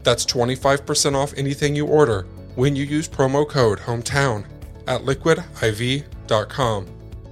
That's 0.05 0.23
25% 0.23 1.15
off 1.15 1.33
anything 1.35 1.75
you 1.75 1.87
order 1.87 2.27
when 2.53 2.75
you 2.75 2.85
use 2.85 3.09
promo 3.09 3.49
code 3.49 3.79
HOMETOWN 3.79 4.45
at 4.87 5.01
liquidiv.com. 5.01 6.87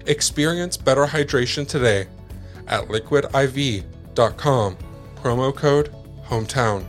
Experience 0.07 0.75
better 0.75 1.05
hydration 1.05 1.67
today 1.67 2.07
at 2.67 2.87
liquidiv.com. 2.87 4.77
Promo 5.21 5.55
code 5.55 5.93
HOMETOWN. 6.25 6.83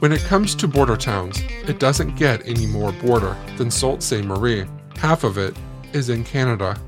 When 0.00 0.12
it 0.12 0.20
comes 0.24 0.54
to 0.56 0.68
border 0.68 0.96
towns, 0.96 1.40
it 1.66 1.78
doesn't 1.78 2.16
get 2.16 2.46
any 2.46 2.66
more 2.66 2.92
border 2.92 3.34
than 3.56 3.70
Sault 3.70 4.02
Ste. 4.02 4.24
Marie. 4.24 4.66
Half 4.98 5.24
of 5.24 5.38
it 5.38 5.56
is 5.94 6.10
in 6.10 6.22
Canada. 6.22 6.78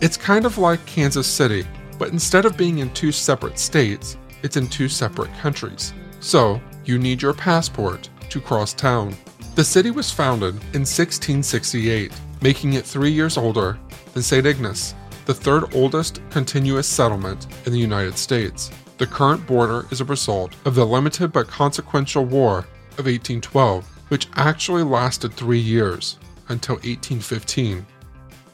It's 0.00 0.16
kind 0.16 0.44
of 0.44 0.58
like 0.58 0.84
Kansas 0.84 1.28
City, 1.28 1.64
but 2.00 2.08
instead 2.08 2.44
of 2.44 2.56
being 2.56 2.78
in 2.78 2.92
two 2.94 3.12
separate 3.12 3.60
states, 3.60 4.16
it's 4.42 4.56
in 4.56 4.66
two 4.66 4.88
separate 4.88 5.32
countries. 5.38 5.94
So, 6.18 6.60
you 6.84 6.98
need 6.98 7.22
your 7.22 7.32
passport 7.32 8.10
to 8.30 8.40
cross 8.40 8.72
town. 8.74 9.14
The 9.54 9.62
city 9.62 9.92
was 9.92 10.10
founded 10.10 10.54
in 10.74 10.82
1668, 10.82 12.10
making 12.40 12.72
it 12.72 12.84
three 12.84 13.12
years 13.12 13.36
older 13.36 13.78
than 14.14 14.22
St. 14.24 14.46
Ignace, 14.46 14.94
the 15.26 15.34
third 15.34 15.76
oldest 15.76 16.20
continuous 16.30 16.88
settlement 16.88 17.46
in 17.66 17.72
the 17.72 17.78
United 17.78 18.18
States. 18.18 18.72
The 19.02 19.08
current 19.08 19.48
border 19.48 19.84
is 19.90 20.00
a 20.00 20.04
result 20.04 20.54
of 20.64 20.76
the 20.76 20.86
limited 20.86 21.32
but 21.32 21.48
consequential 21.48 22.24
War 22.24 22.58
of 22.98 23.06
1812, 23.06 23.84
which 24.10 24.28
actually 24.36 24.84
lasted 24.84 25.34
three 25.34 25.58
years 25.58 26.20
until 26.48 26.76
1815. 26.76 27.78
In 27.78 27.84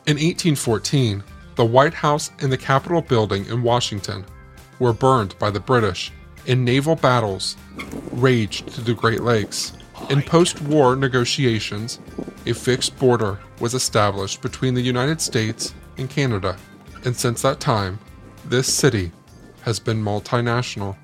1814, 0.06 1.22
the 1.56 1.66
White 1.66 1.92
House 1.92 2.30
and 2.40 2.50
the 2.50 2.56
Capitol 2.56 3.02
building 3.02 3.44
in 3.44 3.62
Washington 3.62 4.24
were 4.78 4.94
burned 4.94 5.38
by 5.38 5.50
the 5.50 5.60
British, 5.60 6.12
and 6.46 6.64
naval 6.64 6.96
battles 6.96 7.58
raged 8.12 8.70
through 8.70 8.84
the 8.84 8.94
Great 8.94 9.20
Lakes. 9.20 9.74
In 10.08 10.22
post 10.22 10.62
war 10.62 10.96
negotiations, 10.96 12.00
a 12.46 12.54
fixed 12.54 12.98
border 12.98 13.38
was 13.60 13.74
established 13.74 14.40
between 14.40 14.72
the 14.72 14.80
United 14.80 15.20
States 15.20 15.74
and 15.98 16.08
Canada, 16.08 16.56
and 17.04 17.14
since 17.14 17.42
that 17.42 17.60
time, 17.60 17.98
this 18.46 18.72
city 18.72 19.12
has 19.68 19.78
been 19.78 20.02
multinational. 20.02 20.96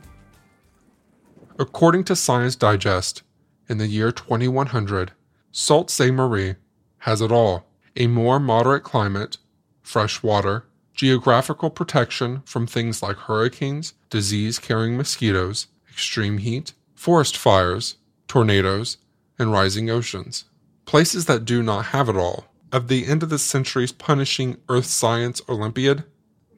According 1.59 2.03
to 2.05 2.17
Science 2.17 2.57
Digest, 2.57 3.23
in 3.69 3.77
the 3.77 3.87
year 3.87 4.11
2100, 4.11 5.13
Sault 5.53 5.91
Ste. 5.91 6.11
Marie 6.11 6.55
has 7.01 7.21
it 7.21 7.31
all 7.31 7.67
a 7.95 8.07
more 8.07 8.41
moderate 8.41 8.83
climate, 8.83 9.37
fresh 9.83 10.23
water, 10.23 10.65
geographical 10.95 11.69
protection 11.69 12.41
from 12.47 12.67
things 12.67 13.03
like 13.03 13.17
hurricanes, 13.17 13.93
disease 14.09 14.59
carrying 14.59 14.97
mosquitoes, 14.97 15.67
extreme 15.93 16.39
heat, 16.39 16.73
forest 16.95 17.37
fires, 17.37 17.97
tornadoes, 18.29 18.97
and 19.39 19.53
rising 19.53 19.91
oceans. 19.91 20.47
Places 20.87 21.27
that 21.27 21.45
do 21.45 21.63
not 21.63 21.87
have 21.97 22.09
it 22.09 22.17
all. 22.17 22.47
Of 22.73 22.89
the 22.89 23.07
end 23.07 23.23
of 23.23 23.29
the 23.29 23.39
century's 23.39 23.93
punishing 23.93 24.57
Earth 24.71 24.87
Science 24.87 25.43
Olympiad, 25.51 26.05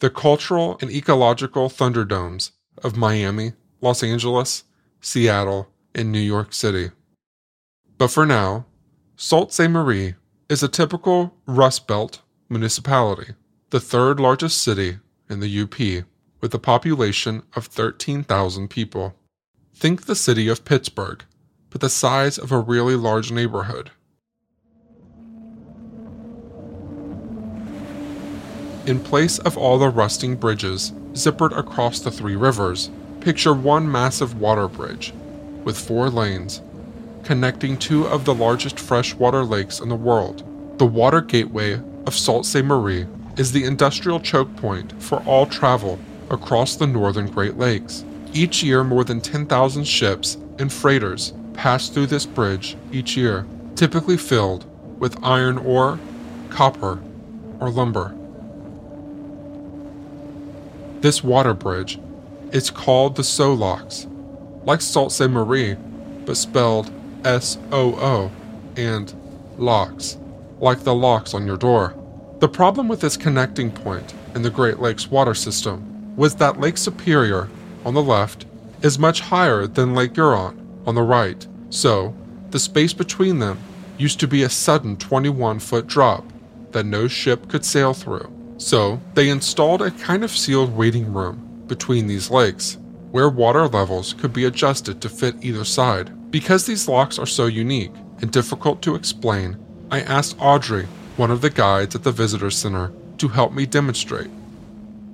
the 0.00 0.10
cultural 0.10 0.78
and 0.80 0.90
ecological 0.90 1.68
thunderdomes 1.68 2.52
of 2.82 2.96
Miami, 2.96 3.52
Los 3.80 4.02
Angeles, 4.02 4.64
Seattle, 5.00 5.68
and 5.94 6.12
New 6.12 6.20
York 6.20 6.52
City. 6.52 6.90
But 7.98 8.08
for 8.08 8.26
now, 8.26 8.66
Sault 9.16 9.52
Ste. 9.52 9.70
Marie 9.70 10.14
is 10.48 10.62
a 10.62 10.68
typical 10.68 11.34
Rust 11.46 11.86
Belt 11.86 12.20
municipality, 12.48 13.34
the 13.70 13.80
third 13.80 14.20
largest 14.20 14.60
city 14.60 14.98
in 15.28 15.40
the 15.40 15.62
UP, 15.62 16.04
with 16.40 16.54
a 16.54 16.58
population 16.58 17.42
of 17.54 17.66
13,000 17.66 18.68
people. 18.68 19.14
Think 19.74 20.04
the 20.04 20.14
city 20.14 20.48
of 20.48 20.64
Pittsburgh, 20.64 21.24
but 21.70 21.80
the 21.80 21.90
size 21.90 22.38
of 22.38 22.52
a 22.52 22.58
really 22.58 22.96
large 22.96 23.32
neighborhood. 23.32 23.90
In 28.86 29.00
place 29.00 29.38
of 29.40 29.58
all 29.58 29.78
the 29.78 29.88
rusting 29.88 30.36
bridges 30.36 30.92
zippered 31.12 31.56
across 31.58 31.98
the 31.98 32.12
three 32.12 32.36
rivers, 32.36 32.88
picture 33.20 33.52
one 33.52 33.90
massive 33.90 34.40
water 34.40 34.68
bridge 34.68 35.12
with 35.64 35.76
four 35.76 36.08
lanes 36.08 36.62
connecting 37.24 37.76
two 37.76 38.06
of 38.06 38.24
the 38.24 38.34
largest 38.34 38.78
freshwater 38.78 39.42
lakes 39.42 39.80
in 39.80 39.88
the 39.88 39.96
world. 39.96 40.44
The 40.78 40.86
water 40.86 41.20
gateway 41.20 41.80
of 42.06 42.14
Sault 42.14 42.46
Ste. 42.46 42.62
Marie 42.62 43.06
is 43.36 43.50
the 43.50 43.64
industrial 43.64 44.20
choke 44.20 44.54
point 44.54 45.02
for 45.02 45.20
all 45.24 45.46
travel 45.46 45.98
across 46.30 46.76
the 46.76 46.86
northern 46.86 47.26
Great 47.26 47.56
Lakes. 47.58 48.04
Each 48.32 48.62
year, 48.62 48.84
more 48.84 49.02
than 49.02 49.20
10,000 49.20 49.82
ships 49.82 50.36
and 50.60 50.72
freighters 50.72 51.32
pass 51.54 51.88
through 51.88 52.06
this 52.06 52.24
bridge 52.26 52.76
each 52.92 53.16
year, 53.16 53.44
typically 53.74 54.16
filled 54.16 54.64
with 55.00 55.18
iron 55.24 55.58
ore, 55.58 55.98
copper, 56.50 57.00
or 57.58 57.70
lumber. 57.70 58.14
This 61.00 61.22
water 61.22 61.52
bridge 61.52 61.98
is 62.52 62.70
called 62.70 63.16
the 63.16 63.24
Soo 63.24 63.52
Locks, 63.52 64.06
like 64.64 64.80
Sault 64.80 65.12
Ste. 65.12 65.28
Marie, 65.28 65.76
but 66.24 66.38
spelled 66.38 66.90
S 67.24 67.58
O 67.70 67.94
O, 67.96 68.30
and 68.76 69.14
locks, 69.58 70.16
like 70.58 70.80
the 70.80 70.94
locks 70.94 71.34
on 71.34 71.46
your 71.46 71.58
door. 71.58 71.94
The 72.38 72.48
problem 72.48 72.88
with 72.88 73.00
this 73.00 73.16
connecting 73.16 73.70
point 73.70 74.14
in 74.34 74.40
the 74.40 74.50
Great 74.50 74.78
Lakes 74.78 75.10
water 75.10 75.34
system 75.34 76.16
was 76.16 76.36
that 76.36 76.60
Lake 76.60 76.78
Superior 76.78 77.48
on 77.84 77.92
the 77.92 78.02
left 78.02 78.46
is 78.82 78.98
much 78.98 79.20
higher 79.20 79.66
than 79.66 79.94
Lake 79.94 80.14
Huron 80.14 80.82
on 80.86 80.94
the 80.94 81.02
right, 81.02 81.46
so 81.68 82.14
the 82.50 82.58
space 82.58 82.94
between 82.94 83.38
them 83.38 83.58
used 83.98 84.18
to 84.20 84.26
be 84.26 84.42
a 84.42 84.48
sudden 84.48 84.96
21 84.96 85.58
foot 85.58 85.86
drop 85.86 86.24
that 86.72 86.86
no 86.86 87.06
ship 87.06 87.48
could 87.48 87.64
sail 87.64 87.92
through. 87.92 88.32
So 88.58 89.00
they 89.14 89.28
installed 89.28 89.82
a 89.82 89.90
kind 89.90 90.24
of 90.24 90.30
sealed 90.30 90.74
waiting 90.74 91.12
room 91.12 91.64
between 91.66 92.06
these 92.06 92.30
lakes 92.30 92.78
where 93.10 93.28
water 93.28 93.66
levels 93.66 94.12
could 94.14 94.32
be 94.32 94.44
adjusted 94.44 95.00
to 95.00 95.08
fit 95.08 95.36
either 95.42 95.64
side. 95.64 96.12
Because 96.30 96.66
these 96.66 96.88
locks 96.88 97.18
are 97.18 97.26
so 97.26 97.46
unique 97.46 97.94
and 98.20 98.30
difficult 98.30 98.82
to 98.82 98.94
explain, 98.94 99.56
I 99.90 100.00
asked 100.00 100.36
Audrey, 100.40 100.86
one 101.16 101.30
of 101.30 101.40
the 101.40 101.50
guides 101.50 101.94
at 101.94 102.02
the 102.02 102.12
visitor 102.12 102.50
center, 102.50 102.92
to 103.18 103.28
help 103.28 103.52
me 103.52 103.64
demonstrate. 103.64 104.30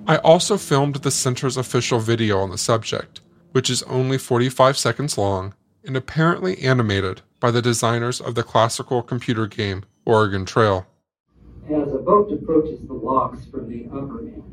I 0.06 0.16
also 0.16 0.56
filmed 0.56 0.96
the 0.96 1.10
center's 1.10 1.56
official 1.56 2.00
video 2.00 2.38
on 2.38 2.50
the 2.50 2.58
subject, 2.58 3.20
which 3.52 3.70
is 3.70 3.84
only 3.84 4.18
45 4.18 4.76
seconds 4.76 5.16
long 5.16 5.54
and 5.84 5.96
apparently 5.96 6.58
animated 6.58 7.22
by 7.38 7.50
the 7.50 7.62
designers 7.62 8.20
of 8.20 8.34
the 8.34 8.42
classical 8.42 9.02
computer 9.02 9.46
game 9.46 9.84
Oregon 10.04 10.44
Trail. 10.44 10.86
As 11.72 11.90
a 11.90 11.98
boat 11.98 12.30
approaches 12.30 12.86
the 12.86 12.92
locks 12.92 13.46
from 13.46 13.66
the 13.66 13.86
upper 13.86 14.20
end, 14.20 14.44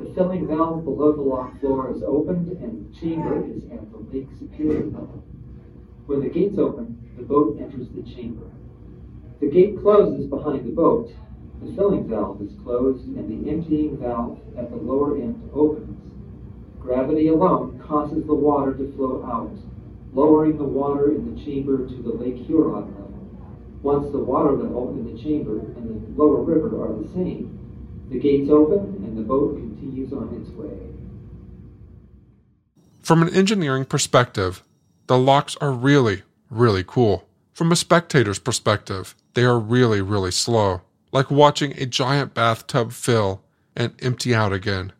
the 0.00 0.12
filling 0.12 0.48
valve 0.48 0.82
below 0.82 1.12
the 1.12 1.22
lock 1.22 1.60
floor 1.60 1.92
is 1.92 2.02
opened 2.02 2.48
and 2.48 2.84
the 2.84 2.98
chamber 2.98 3.44
is 3.44 3.62
at 3.70 3.88
the 3.92 3.98
lake 4.12 4.26
superior 4.40 4.86
level. 4.86 5.22
When 6.06 6.20
the 6.20 6.28
gates 6.28 6.58
open, 6.58 6.98
the 7.16 7.22
boat 7.22 7.60
enters 7.60 7.88
the 7.90 8.02
chamber. 8.02 8.50
The 9.38 9.46
gate 9.46 9.80
closes 9.80 10.26
behind 10.26 10.66
the 10.66 10.72
boat. 10.72 11.12
The 11.62 11.72
filling 11.74 12.08
valve 12.08 12.42
is 12.42 12.58
closed 12.64 13.06
and 13.06 13.28
the 13.30 13.50
emptying 13.50 13.96
valve 13.96 14.40
at 14.56 14.68
the 14.70 14.76
lower 14.76 15.16
end 15.16 15.48
opens. 15.54 16.10
Gravity 16.80 17.28
alone 17.28 17.78
causes 17.78 18.26
the 18.26 18.34
water 18.34 18.74
to 18.74 18.92
flow 18.96 19.24
out, 19.24 19.56
lowering 20.12 20.58
the 20.58 20.64
water 20.64 21.12
in 21.12 21.32
the 21.32 21.40
chamber 21.40 21.86
to 21.86 22.02
the 22.02 22.12
Lake 22.12 22.36
Huron 22.36 22.92
level. 22.94 23.07
Once 23.82 24.10
the 24.10 24.18
water 24.18 24.52
level 24.52 24.90
in 24.90 25.14
the 25.14 25.22
chamber 25.22 25.60
and 25.60 25.88
the 25.88 26.22
lower 26.22 26.42
river 26.42 26.82
are 26.82 27.00
the 27.00 27.08
same, 27.14 27.54
the 28.10 28.18
gates 28.18 28.50
open 28.50 28.78
and 29.04 29.16
the 29.16 29.22
boat 29.22 29.56
continues 29.56 30.12
on 30.12 30.34
its 30.34 30.50
way. 30.50 30.70
From 33.02 33.22
an 33.22 33.34
engineering 33.34 33.84
perspective, 33.84 34.62
the 35.06 35.16
locks 35.16 35.56
are 35.60 35.72
really, 35.72 36.22
really 36.50 36.84
cool. 36.86 37.28
From 37.52 37.72
a 37.72 37.76
spectator's 37.76 38.38
perspective, 38.38 39.14
they 39.34 39.44
are 39.44 39.58
really, 39.58 40.00
really 40.00 40.30
slow, 40.30 40.82
like 41.12 41.30
watching 41.30 41.72
a 41.72 41.86
giant 41.86 42.34
bathtub 42.34 42.92
fill 42.92 43.42
and 43.76 43.94
empty 44.02 44.34
out 44.34 44.52
again. 44.52 44.92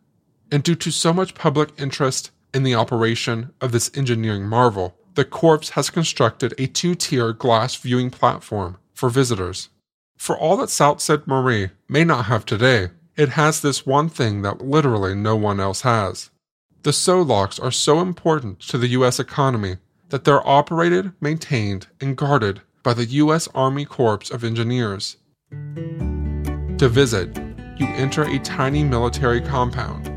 And 0.51 0.63
due 0.63 0.75
to 0.75 0.91
so 0.91 1.13
much 1.13 1.35
public 1.35 1.69
interest 1.77 2.31
in 2.53 2.63
the 2.63 2.75
operation 2.75 3.53
of 3.61 3.71
this 3.71 3.91
engineering 3.93 4.47
marvel, 4.47 4.95
the 5.19 5.25
Corps 5.25 5.71
has 5.71 5.89
constructed 5.89 6.53
a 6.57 6.65
two 6.65 6.95
tier 6.95 7.33
glass 7.33 7.75
viewing 7.75 8.09
platform 8.09 8.77
for 8.93 9.09
visitors. 9.09 9.67
For 10.15 10.37
all 10.37 10.55
that 10.55 10.69
Sault 10.69 11.01
Ste. 11.01 11.27
Marie 11.27 11.71
may 11.89 12.05
not 12.05 12.27
have 12.27 12.45
today, 12.45 12.91
it 13.17 13.27
has 13.27 13.59
this 13.59 13.85
one 13.85 14.07
thing 14.07 14.43
that 14.43 14.61
literally 14.61 15.13
no 15.13 15.35
one 15.35 15.59
else 15.59 15.81
has. 15.81 16.29
The 16.83 16.93
Soo 16.93 17.21
locks 17.21 17.59
are 17.59 17.69
so 17.69 17.99
important 17.99 18.61
to 18.69 18.77
the 18.77 18.87
U.S. 18.99 19.19
economy 19.19 19.75
that 20.07 20.23
they're 20.23 20.47
operated, 20.47 21.11
maintained, 21.19 21.87
and 21.99 22.15
guarded 22.15 22.61
by 22.81 22.93
the 22.93 23.03
U.S. 23.23 23.49
Army 23.53 23.83
Corps 23.83 24.31
of 24.31 24.45
Engineers. 24.45 25.17
To 25.51 26.87
visit, 26.87 27.35
you 27.77 27.87
enter 27.87 28.23
a 28.23 28.39
tiny 28.39 28.85
military 28.85 29.41
compound. 29.41 30.07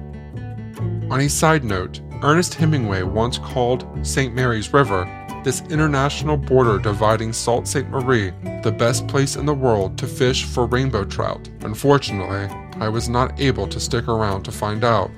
On 1.10 1.18
a 1.18 1.28
side 1.28 1.64
note, 1.64 2.00
Ernest 2.24 2.54
Hemingway 2.54 3.02
once 3.02 3.38
called 3.38 3.84
St. 4.06 4.32
Mary's 4.32 4.72
River, 4.72 5.08
this 5.42 5.60
international 5.62 6.36
border 6.36 6.78
dividing 6.78 7.32
Sault 7.32 7.66
Ste. 7.66 7.88
Marie, 7.88 8.30
the 8.62 8.70
best 8.70 9.08
place 9.08 9.34
in 9.34 9.44
the 9.44 9.52
world 9.52 9.98
to 9.98 10.06
fish 10.06 10.44
for 10.44 10.66
rainbow 10.66 11.04
trout. 11.04 11.48
Unfortunately, 11.62 12.46
I 12.80 12.88
was 12.88 13.08
not 13.08 13.40
able 13.40 13.66
to 13.66 13.80
stick 13.80 14.06
around 14.06 14.44
to 14.44 14.52
find 14.52 14.84
out. 14.84 15.10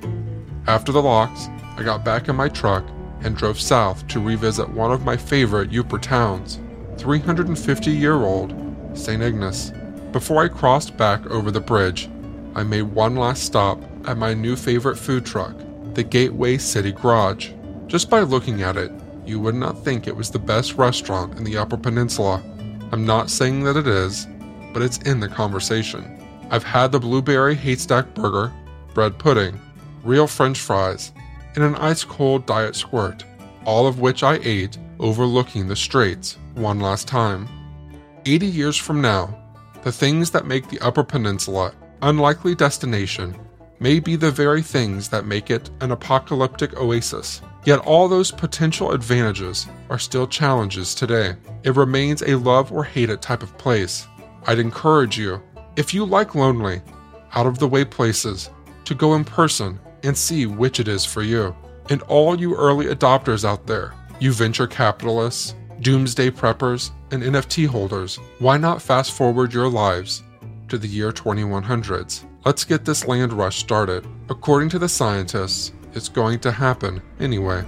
After 0.66 0.92
the 0.92 1.02
locks, 1.02 1.48
I 1.76 1.82
got 1.82 2.06
back 2.06 2.28
in 2.28 2.36
my 2.36 2.48
truck 2.48 2.84
and 3.20 3.36
drove 3.36 3.60
south 3.60 4.06
to 4.08 4.18
revisit 4.18 4.70
one 4.70 4.90
of 4.90 5.04
my 5.04 5.18
favorite 5.18 5.70
Yooper 5.70 6.00
towns, 6.00 6.58
350 6.96 7.90
year 7.90 8.14
old 8.14 8.54
St. 8.94 9.22
Ignace. 9.22 9.72
Before 10.10 10.42
I 10.42 10.48
crossed 10.48 10.96
back 10.96 11.26
over 11.26 11.50
the 11.50 11.60
bridge, 11.60 12.08
I 12.54 12.62
made 12.62 12.82
one 12.82 13.16
last 13.16 13.42
stop 13.42 13.78
at 14.08 14.16
my 14.16 14.32
new 14.32 14.56
favorite 14.56 14.96
food 14.96 15.26
truck, 15.26 15.54
the 15.94 16.02
Gateway 16.02 16.58
City 16.58 16.90
Garage. 16.90 17.52
Just 17.86 18.10
by 18.10 18.20
looking 18.20 18.62
at 18.62 18.76
it, 18.76 18.90
you 19.24 19.38
would 19.38 19.54
not 19.54 19.84
think 19.84 20.06
it 20.06 20.16
was 20.16 20.30
the 20.30 20.38
best 20.38 20.74
restaurant 20.74 21.38
in 21.38 21.44
the 21.44 21.56
Upper 21.56 21.76
Peninsula. 21.76 22.42
I'm 22.90 23.06
not 23.06 23.30
saying 23.30 23.62
that 23.64 23.76
it 23.76 23.86
is, 23.86 24.26
but 24.72 24.82
it's 24.82 24.98
in 24.98 25.20
the 25.20 25.28
conversation. 25.28 26.20
I've 26.50 26.64
had 26.64 26.90
the 26.90 26.98
blueberry 26.98 27.54
haystack 27.54 28.12
burger, 28.14 28.52
bread 28.92 29.18
pudding, 29.18 29.60
real 30.02 30.26
french 30.26 30.58
fries, 30.58 31.12
and 31.54 31.62
an 31.62 31.76
ice 31.76 32.02
cold 32.02 32.44
diet 32.44 32.74
squirt, 32.74 33.24
all 33.64 33.86
of 33.86 34.00
which 34.00 34.22
I 34.22 34.40
ate 34.42 34.76
overlooking 34.98 35.68
the 35.68 35.76
straits 35.76 36.36
one 36.54 36.80
last 36.80 37.06
time. 37.06 37.48
80 38.26 38.46
years 38.46 38.76
from 38.76 39.00
now, 39.00 39.38
the 39.82 39.92
things 39.92 40.30
that 40.32 40.46
make 40.46 40.68
the 40.68 40.80
Upper 40.80 41.04
Peninsula 41.04 41.72
unlikely 42.02 42.54
destination 42.54 43.34
may 43.84 44.00
be 44.00 44.16
the 44.16 44.30
very 44.30 44.62
things 44.62 45.10
that 45.10 45.26
make 45.26 45.50
it 45.50 45.68
an 45.82 45.92
apocalyptic 45.92 46.74
oasis. 46.80 47.42
Yet 47.66 47.80
all 47.80 48.08
those 48.08 48.32
potential 48.32 48.92
advantages 48.92 49.66
are 49.90 49.98
still 49.98 50.26
challenges 50.26 50.94
today. 50.94 51.36
It 51.64 51.76
remains 51.76 52.22
a 52.22 52.36
love 52.36 52.72
or 52.72 52.82
hate 52.82 53.10
it 53.10 53.20
type 53.20 53.42
of 53.42 53.58
place. 53.58 54.06
I'd 54.46 54.58
encourage 54.58 55.18
you, 55.18 55.42
if 55.76 55.92
you 55.92 56.06
like 56.06 56.34
lonely, 56.34 56.80
out 57.34 57.44
of 57.44 57.58
the 57.58 57.68
way 57.68 57.84
places, 57.84 58.48
to 58.86 58.94
go 58.94 59.16
in 59.16 59.22
person 59.22 59.78
and 60.02 60.16
see 60.16 60.46
which 60.46 60.80
it 60.80 60.88
is 60.88 61.04
for 61.04 61.22
you. 61.22 61.54
And 61.90 62.00
all 62.04 62.40
you 62.40 62.56
early 62.56 62.86
adopters 62.86 63.44
out 63.44 63.66
there, 63.66 63.92
you 64.18 64.32
venture 64.32 64.66
capitalists, 64.66 65.54
doomsday 65.82 66.30
preppers, 66.30 66.90
and 67.10 67.22
NFT 67.22 67.66
holders, 67.66 68.18
why 68.38 68.56
not 68.56 68.80
fast 68.80 69.12
forward 69.12 69.52
your 69.52 69.68
lives 69.68 70.22
to 70.68 70.78
the 70.78 70.88
year 70.88 71.12
2100s? 71.12 72.24
Let's 72.44 72.64
get 72.64 72.84
this 72.84 73.06
land 73.06 73.32
rush 73.32 73.56
started. 73.56 74.06
According 74.28 74.68
to 74.70 74.78
the 74.78 74.88
scientists, 74.88 75.72
it's 75.94 76.10
going 76.10 76.40
to 76.40 76.52
happen 76.52 77.00
anyway. 77.18 77.64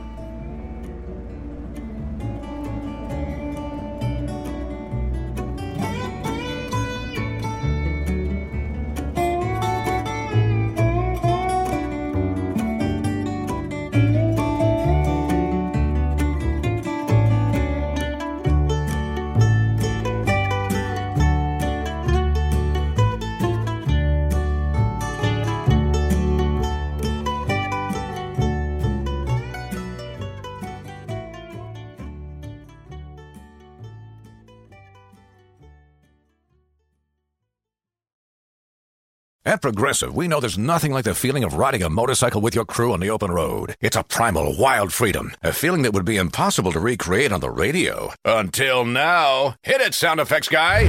At 39.47 39.63
Progressive, 39.63 40.13
we 40.13 40.27
know 40.27 40.41
there's 40.41 40.59
nothing 40.59 40.91
like 40.91 41.05
the 41.05 41.15
feeling 41.15 41.45
of 41.45 41.55
riding 41.55 41.81
a 41.81 41.89
motorcycle 41.89 42.41
with 42.41 42.57
your 42.57 42.65
crew 42.65 42.93
on 42.93 42.99
the 42.99 43.11
open 43.11 43.31
road. 43.31 43.77
It's 43.81 43.95
a 43.95 44.03
primal, 44.03 44.57
wild 44.59 44.93
freedom, 44.93 45.37
a 45.41 45.53
feeling 45.53 45.83
that 45.83 45.93
would 45.93 46.05
be 46.05 46.17
impossible 46.17 46.73
to 46.73 46.81
recreate 46.81 47.31
on 47.31 47.39
the 47.39 47.49
radio. 47.49 48.13
Until 48.25 48.85
now. 48.85 49.55
Hit 49.63 49.81
it, 49.81 49.95
sound 49.95 50.19
effects 50.19 50.49
guy! 50.49 50.87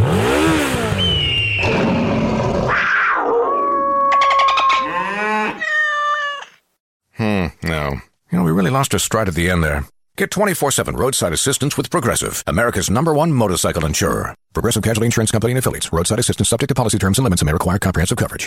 Hmm, 7.17 7.47
no. 7.61 8.01
You 8.31 8.39
know, 8.39 8.43
we 8.43 8.51
really 8.51 8.71
lost 8.71 8.91
our 8.93 8.99
stride 8.99 9.27
at 9.27 9.35
the 9.35 9.51
end 9.51 9.63
there. 9.63 9.85
Get 10.17 10.31
24 10.31 10.71
7 10.71 10.95
roadside 10.97 11.31
assistance 11.31 11.77
with 11.77 11.91
Progressive, 11.91 12.43
America's 12.47 12.89
number 12.89 13.13
one 13.13 13.31
motorcycle 13.31 13.85
insurer. 13.85 14.33
Progressive 14.51 14.81
Casualty 14.81 15.05
Insurance 15.05 15.29
Company 15.31 15.51
and 15.51 15.59
affiliates. 15.59 15.93
Roadside 15.93 16.17
assistance 16.17 16.49
subject 16.49 16.69
to 16.69 16.75
policy 16.75 16.97
terms 16.97 17.19
and 17.19 17.23
limits 17.23 17.43
and 17.43 17.45
may 17.45 17.53
require 17.53 17.77
comprehensive 17.77 18.17
coverage. 18.17 18.45